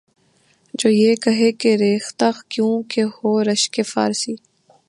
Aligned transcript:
جو 0.73 0.89
یہ 0.89 1.15
کہے 1.23 1.51
کہ’’ 1.51 1.75
ریختہ 1.81 2.29
کیوں 2.49 2.73
کہ 2.91 3.01
ہو 3.15 3.31
رشکِ 3.43 3.75
فارسی؟‘‘ 3.91 4.35